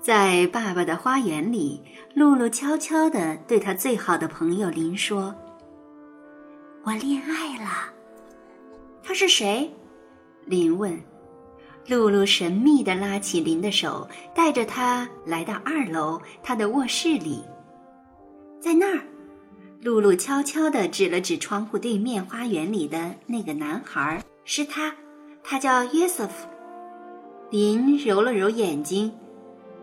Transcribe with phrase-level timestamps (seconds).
[0.00, 1.78] 在爸爸的花园里，
[2.14, 5.34] 露露悄悄地对她最好的朋友林说
[6.84, 7.92] ：“我恋爱了。”
[9.04, 9.70] 他是谁？
[10.46, 10.98] 林问。
[11.86, 17.42] 露露神秘地拉起林的手，带着他来到二楼他的卧室里。
[18.60, 19.02] 在那儿，
[19.80, 24.94] 露露悄悄地指了指窗户对面花园里的那个男孩，是他，
[25.42, 26.46] 他叫约瑟夫。
[27.50, 29.12] 林揉了揉眼睛。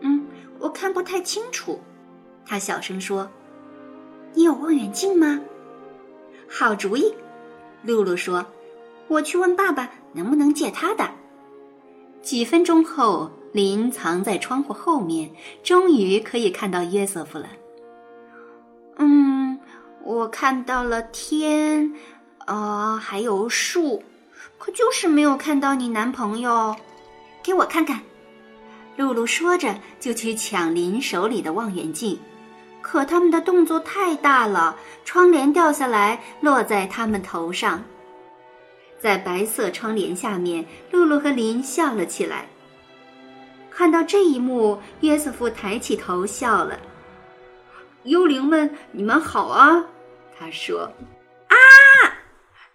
[0.00, 0.26] 嗯
[0.58, 1.80] 我看不太清楚，
[2.44, 3.30] 他小声说
[4.34, 5.40] ：“你有望远镜吗？”
[6.48, 7.14] 好主意，
[7.82, 8.44] 露露说
[9.08, 11.08] ：“我去问爸爸能不能借他的。”
[12.22, 15.30] 几分钟后，林藏在窗户后面，
[15.62, 17.48] 终于可以看到约瑟夫了。
[18.96, 19.58] 嗯，
[20.02, 21.94] 我看到了天，
[22.46, 24.02] 啊，还有树，
[24.58, 26.74] 可就是没有看到你男朋友。
[27.42, 28.00] 给我看看。
[28.98, 32.18] 露露说着，就去抢林手里的望远镜，
[32.82, 37.84] 可他们的动作太大了，窗帘掉下来落在他们头上。
[38.98, 42.48] 在白色窗帘下面，露露和林笑了起来。
[43.70, 46.76] 看到这一幕，约瑟夫抬起头笑了。
[48.02, 49.84] 幽灵们，你们好啊！
[50.36, 50.92] 他说
[51.46, 51.54] ：“啊！”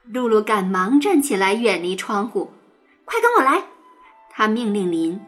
[0.09, 2.53] 露露赶忙站起来，远离窗户，
[3.03, 3.65] 快跟我来！
[4.29, 5.19] 他命令林。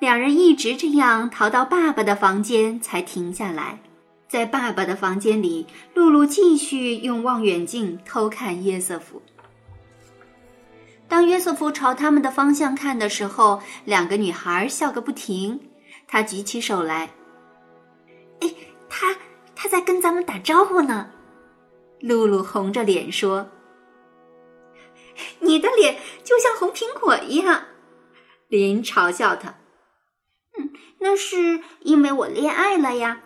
[0.00, 3.80] 两人一直这样逃到爸爸的房间，才停下来。
[4.28, 9.20] 在爸爸的房间里，露露继续用望远镜偷看约瑟夫。
[11.08, 15.58] 当约瑟夫朝他们的方向看的时候，两个女孩笑个不停。
[16.06, 17.10] 他举起手来
[18.40, 18.54] ：“哎，
[18.88, 19.16] 他
[19.56, 21.10] 他在跟咱们打招呼呢。”
[22.00, 23.48] 露露红着脸说
[25.40, 27.64] ：“你的脸就像红苹果一样。”
[28.48, 29.54] 林嘲笑他。
[30.98, 33.22] 那是因为我恋爱了呀，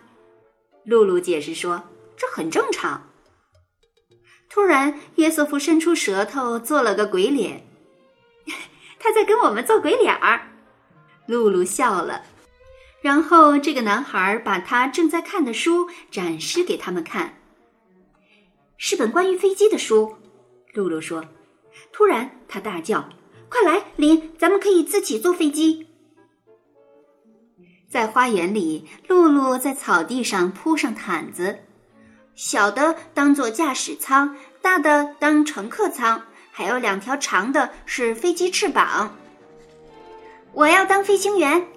[0.83, 1.83] 露露解释说
[2.15, 3.09] ：“这很正常。”
[4.49, 7.65] 突然，约瑟夫伸出舌头做了个鬼脸，
[8.99, 10.51] 他在跟我们做鬼脸儿。
[11.25, 12.23] 露露笑了，
[13.01, 17.41] 然后这个男孩把他正在看的书展示给他们看，
[18.77, 20.17] 是本关于飞机的书。
[20.73, 21.25] 露露说
[21.91, 23.09] ：“突然，他大叫
[23.49, 25.87] ：‘快来，林，咱们可以自己坐飞机。’”
[27.93, 31.59] 在花园里，露露在草地上铺上毯子，
[32.33, 36.19] 小的当做驾驶舱，大的当乘客舱，
[36.51, 39.15] 还有两条长的是飞机翅膀。
[40.53, 41.67] 我要当飞行员，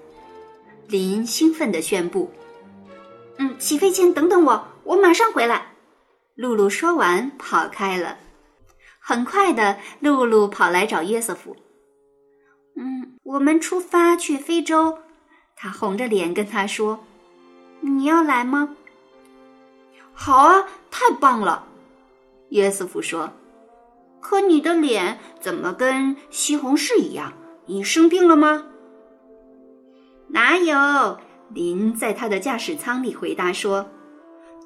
[0.88, 2.32] 林兴奋地宣布。
[3.36, 5.66] 嗯，起飞前等等我，我马上回来。
[6.34, 8.16] 露露说完，跑开了。
[8.98, 11.54] 很快的，露露跑来找约瑟夫。
[12.74, 14.96] 嗯，我们出发去非洲。
[15.56, 17.02] 他红着脸跟他说
[17.80, 18.76] ：“你要来吗
[20.12, 21.66] ？”“好啊，太棒了。”
[22.50, 23.32] 约瑟夫说。
[24.20, 27.32] “可你的脸怎么跟西红柿一样？
[27.64, 28.66] 你生病了吗
[30.28, 31.18] ？”“哪有？”
[31.48, 33.88] 林在他的驾驶舱里回答说：“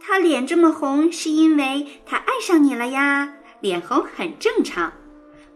[0.00, 3.34] 他脸这么红，是因为他爱上你了呀。
[3.60, 4.90] 脸红很正常。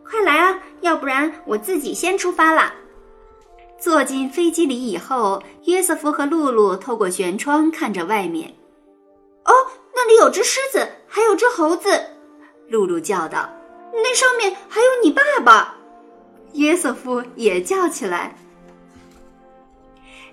[0.05, 2.73] 快来啊，要不然我自己先出发了。”
[3.85, 8.49] 坐进飞机里以后，约瑟夫和露露透过舷窗看着外面。
[9.45, 9.53] 哦，
[9.95, 11.91] 那里有只狮子，还有只猴子。
[12.71, 13.47] 露露叫道
[13.93, 15.77] ：“那上面还有你爸爸。”
[16.55, 18.35] 约瑟夫也叫起来。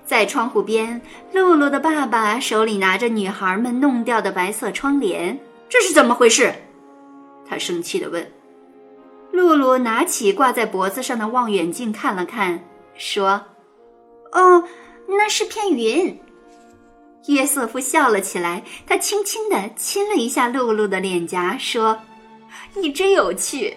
[0.05, 1.01] 在窗户边，
[1.33, 5.37] 露露的爸爸手里拿着女孩们弄掉的白色窗帘，
[5.67, 6.55] 这是怎么回事？
[7.45, 8.31] 他生气地问。
[9.33, 12.63] 露露拿起挂在脖子上的望远镜看了看。
[12.95, 13.43] 说
[14.33, 14.63] ：“哦，
[15.07, 16.19] 那是片云。”
[17.27, 21.99] 约瑟夫笑了起来，他轻轻的亲了一下露露的脸颊，说
[22.75, 23.75] ：“你真有趣。”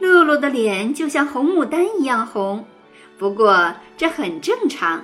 [0.00, 2.64] 露露的脸就像红牡丹一样红，
[3.16, 5.02] 不过这很正常。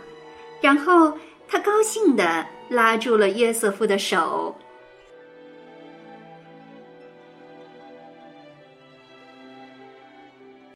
[0.60, 1.16] 然后
[1.48, 4.54] 他高兴的拉住了约瑟夫的手。